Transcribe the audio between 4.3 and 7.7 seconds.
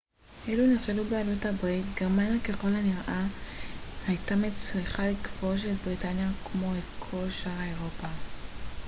מצליחה לכבוש את בריטניה כמו את שאר